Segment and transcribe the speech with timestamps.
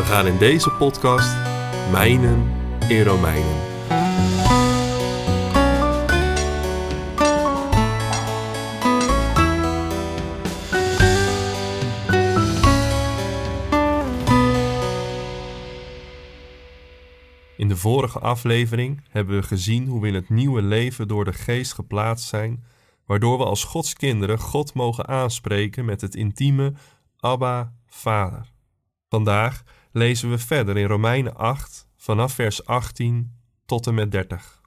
[0.00, 1.36] We gaan in deze podcast
[1.90, 2.52] mijnen
[2.88, 3.56] in Romeinen.
[17.56, 21.32] In de vorige aflevering hebben we gezien hoe we in het nieuwe leven door de
[21.32, 22.64] geest geplaatst zijn,
[23.06, 26.72] waardoor we als Gods kinderen God mogen aanspreken met het intieme
[27.18, 28.49] Abba, Vader.
[29.10, 33.36] Vandaag lezen we verder in Romeinen 8 vanaf vers 18
[33.66, 34.60] tot en met 30.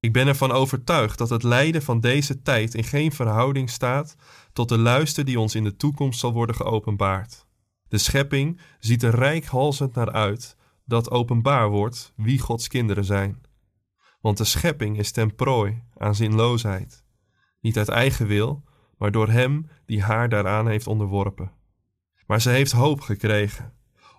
[0.00, 4.16] Ik ben ervan overtuigd dat het lijden van deze tijd in geen verhouding staat
[4.52, 7.46] tot de luister die ons in de toekomst zal worden geopenbaard.
[7.88, 13.40] De schepping ziet er rijkhalsend naar uit dat openbaar wordt wie Gods kinderen zijn.
[14.20, 17.04] Want de schepping is ten prooi aan zinloosheid,
[17.60, 18.64] niet uit eigen wil,
[18.98, 21.56] maar door Hem die haar daaraan heeft onderworpen.
[22.28, 23.72] Maar ze heeft hoop gekregen,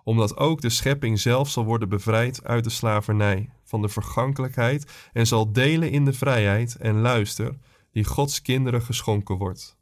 [0.04, 5.28] omdat ook de schepping zelf zal worden bevrijd uit de slavernij, van de vergankelijkheid en
[5.28, 7.58] zal delen in de vrijheid en luister
[7.92, 9.78] die Gods kinderen geschonken wordt.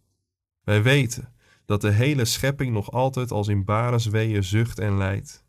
[0.63, 1.33] Wij weten
[1.65, 5.45] dat de hele schepping nog altijd als in bare zweeën zucht en lijdt.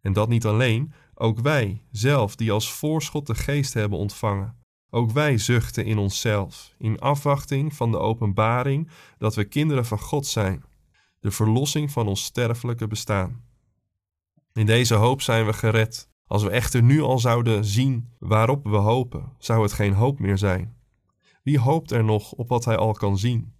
[0.00, 4.56] En dat niet alleen, ook wij zelf die als voorschot de geest hebben ontvangen.
[4.90, 10.26] Ook wij zuchten in onszelf, in afwachting van de openbaring dat we kinderen van God
[10.26, 10.64] zijn,
[11.26, 13.44] de verlossing van ons sterfelijke bestaan.
[14.52, 16.08] In deze hoop zijn we gered.
[16.26, 20.38] Als we echter nu al zouden zien waarop we hopen, zou het geen hoop meer
[20.38, 20.76] zijn.
[21.42, 23.54] Wie hoopt er nog op wat hij al kan zien?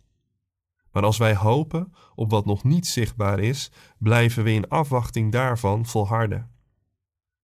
[0.93, 5.87] Maar als wij hopen op wat nog niet zichtbaar is, blijven we in afwachting daarvan
[5.87, 6.50] volharden.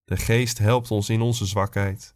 [0.04, 2.14] De Geest helpt ons in onze zwakheid.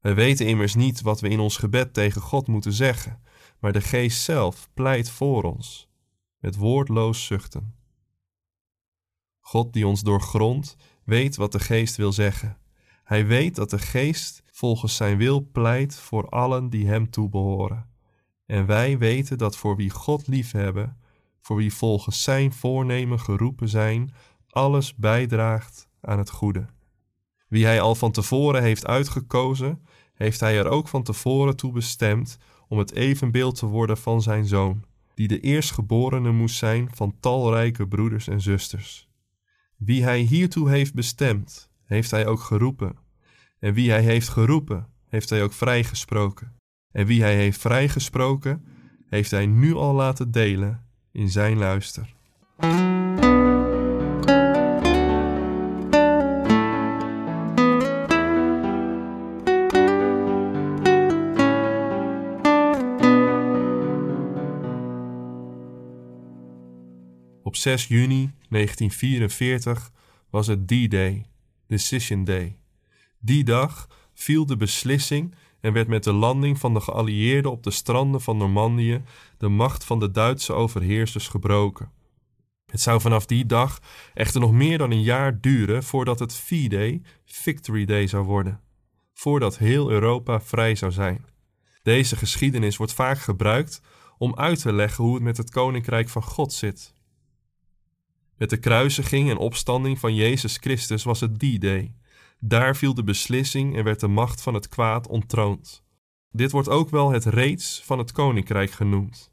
[0.00, 3.22] Wij weten immers niet wat we in ons gebed tegen God moeten zeggen,
[3.60, 5.88] maar de Geest zelf pleit voor ons,
[6.38, 7.74] met woordloos zuchten.
[9.40, 12.58] God die ons doorgrondt, weet wat de Geest wil zeggen.
[13.04, 17.88] Hij weet dat de Geest volgens zijn wil pleit voor allen die hem toebehoren.
[18.46, 20.96] En wij weten dat voor wie God liefhebben,
[21.40, 24.14] voor wie volgens zijn voornemen geroepen zijn,
[24.48, 26.66] alles bijdraagt aan het goede.
[27.48, 32.38] Wie hij al van tevoren heeft uitgekozen, heeft hij er ook van tevoren toe bestemd
[32.68, 34.84] om het evenbeeld te worden van zijn zoon,
[35.16, 39.08] die de eerstgeborene moest zijn van talrijke broeders en zusters.
[39.76, 42.96] Wie hij hiertoe heeft bestemd, heeft hij ook geroepen.
[43.58, 46.52] En wie hij heeft geroepen, heeft hij ook vrijgesproken.
[46.92, 48.64] En wie hij heeft vrijgesproken,
[49.08, 52.14] heeft hij nu al laten delen in zijn luister.
[67.66, 69.90] 6 juni 1944
[70.30, 71.26] was het D-Day,
[71.66, 72.58] Decision Day.
[73.18, 77.70] Die dag viel de beslissing en werd met de landing van de geallieerden op de
[77.70, 79.02] stranden van Normandië
[79.38, 81.90] de macht van de Duitse overheersers gebroken.
[82.66, 83.80] Het zou vanaf die dag
[84.14, 88.60] echter nog meer dan een jaar duren voordat het V-Day Victory Day zou worden,
[89.14, 91.24] voordat heel Europa vrij zou zijn.
[91.82, 93.80] Deze geschiedenis wordt vaak gebruikt
[94.18, 96.94] om uit te leggen hoe het met het Koninkrijk van God zit.
[98.36, 101.94] Met de kruisiging en opstanding van Jezus Christus was het die day.
[102.38, 105.84] Daar viel de beslissing en werd de macht van het kwaad ontroond.
[106.30, 109.30] Dit wordt ook wel het reeds van het koninkrijk genoemd.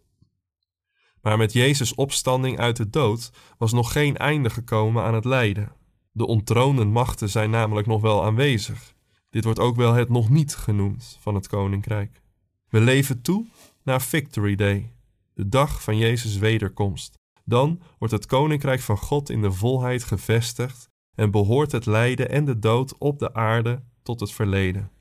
[1.22, 5.72] Maar met Jezus' opstanding uit de dood was nog geen einde gekomen aan het lijden.
[6.12, 8.94] De ontroonde machten zijn namelijk nog wel aanwezig.
[9.30, 12.22] Dit wordt ook wel het nog niet genoemd van het koninkrijk.
[12.70, 13.46] We leven toe
[13.84, 14.94] naar Victory Day,
[15.34, 17.22] de dag van Jezus' wederkomst.
[17.44, 22.46] Dan wordt het koninkrijk van God in de volheid gevestigd en behoort het lijden en
[22.46, 24.92] de dood op de aarde tot het verleden.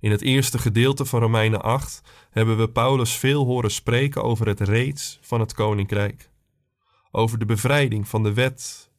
[0.00, 2.00] In het eerste gedeelte van Romeinen 8
[2.30, 6.30] hebben we Paulus veel horen spreken over het reeds van het koninkrijk,
[7.10, 8.90] over de bevrijding van de wet,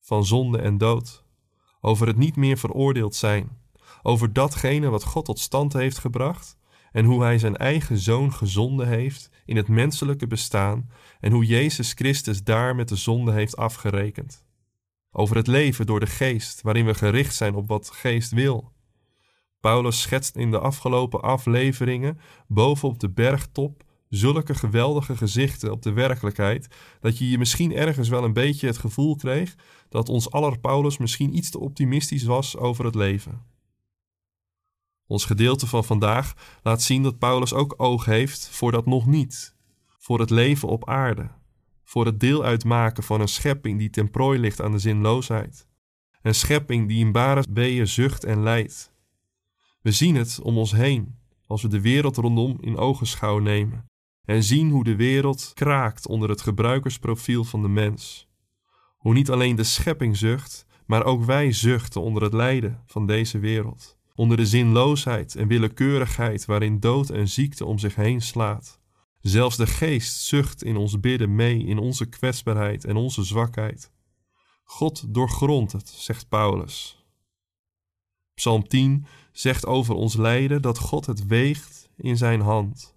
[0.00, 1.24] van zonde en dood,
[1.80, 3.58] over het niet meer veroordeeld zijn,
[4.02, 6.56] over datgene wat God tot stand heeft gebracht
[6.92, 10.90] en hoe hij zijn eigen zoon gezonden heeft in het menselijke bestaan
[11.20, 14.44] en hoe Jezus Christus daar met de zonde heeft afgerekend.
[15.10, 18.72] Over het leven door de geest, waarin we gericht zijn op wat geest wil.
[19.60, 26.68] Paulus schetst in de afgelopen afleveringen bovenop de bergtop zulke geweldige gezichten op de werkelijkheid
[27.00, 29.54] dat je je misschien ergens wel een beetje het gevoel kreeg
[29.88, 33.42] dat ons aller Paulus misschien iets te optimistisch was over het leven.
[35.06, 39.56] Ons gedeelte van vandaag laat zien dat Paulus ook oog heeft voor dat nog niet,
[39.98, 41.30] voor het leven op aarde,
[41.84, 45.68] voor het deel uitmaken van een schepping die ten prooi ligt aan de zinloosheid,
[46.22, 48.92] een schepping die in bare weeën zucht en lijdt.
[49.80, 53.90] We zien het om ons heen als we de wereld rondom in ogenschouw nemen
[54.24, 58.28] en zien hoe de wereld kraakt onder het gebruikersprofiel van de mens.
[58.96, 63.38] Hoe niet alleen de schepping zucht, maar ook wij zuchten onder het lijden van deze
[63.38, 68.80] wereld, onder de zinloosheid en willekeurigheid waarin dood en ziekte om zich heen slaat.
[69.20, 73.92] Zelfs de geest zucht in ons bidden mee in onze kwetsbaarheid en onze zwakheid.
[74.64, 77.04] God doorgrondt het, zegt Paulus.
[78.34, 82.94] Psalm 10 zegt over ons lijden dat God het weegt in zijn hand.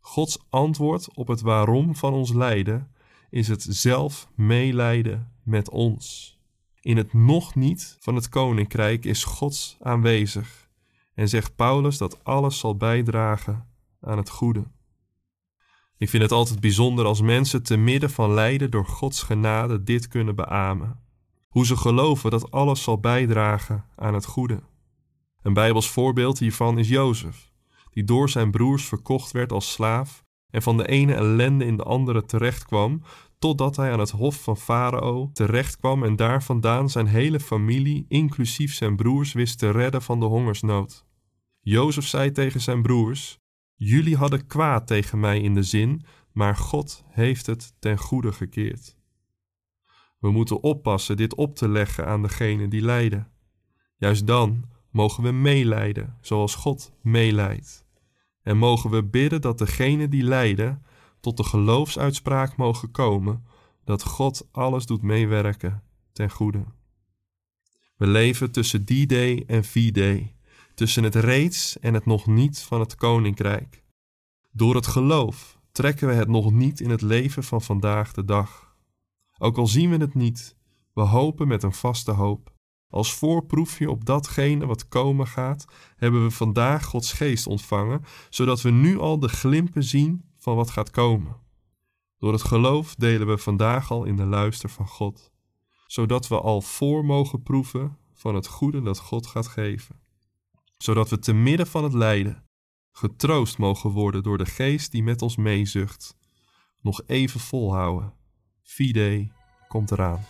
[0.00, 2.90] Gods antwoord op het waarom van ons lijden
[3.30, 6.33] is het zelf meelijden met ons.
[6.84, 10.68] In het nog niet van het koninkrijk is Gods aanwezig
[11.14, 13.66] en zegt Paulus dat alles zal bijdragen
[14.00, 14.64] aan het goede.
[15.96, 20.08] Ik vind het altijd bijzonder als mensen te midden van lijden door Gods genade dit
[20.08, 21.00] kunnen beamen.
[21.48, 24.62] Hoe ze geloven dat alles zal bijdragen aan het goede.
[25.42, 27.52] Een Bijbels voorbeeld hiervan is Jozef
[27.90, 31.82] die door zijn broers verkocht werd als slaaf en van de ene ellende in de
[31.82, 33.02] andere terechtkwam,
[33.44, 38.74] totdat hij aan het hof van Farao terechtkwam en daar vandaan zijn hele familie, inclusief
[38.74, 41.06] zijn broers, wist te redden van de hongersnood.
[41.60, 43.38] Jozef zei tegen zijn broers:
[43.74, 48.96] Jullie hadden kwaad tegen mij in de zin, maar God heeft het ten goede gekeerd.
[50.18, 53.30] We moeten oppassen dit op te leggen aan degene die lijden.
[53.96, 57.86] Juist dan mogen we meelijden, zoals God meeleidt.
[58.42, 60.82] En mogen we bidden dat degenen die lijden
[61.24, 63.44] tot de geloofsuitspraak mogen komen
[63.84, 65.82] dat God alles doet meewerken
[66.12, 66.64] ten goede.
[67.96, 70.36] We leven tussen die day en V-day,
[70.74, 73.82] tussen het reeds en het nog niet van het koninkrijk.
[74.52, 78.76] Door het geloof trekken we het nog niet in het leven van vandaag de dag.
[79.38, 80.56] Ook al zien we het niet,
[80.92, 82.52] we hopen met een vaste hoop.
[82.88, 85.64] Als voorproefje op datgene wat komen gaat,
[85.96, 90.70] hebben we vandaag Gods geest ontvangen, zodat we nu al de glimpen zien van wat
[90.70, 91.36] gaat komen.
[92.18, 95.30] Door het geloof delen we vandaag al in de luister van God,
[95.86, 100.00] zodat we al voor mogen proeven van het goede dat God gaat geven.
[100.76, 102.46] Zodat we te midden van het lijden
[102.92, 106.16] getroost mogen worden door de geest die met ons meezucht.
[106.80, 108.12] Nog even volhouden.
[108.62, 109.28] Fide
[109.68, 110.24] komt eraan.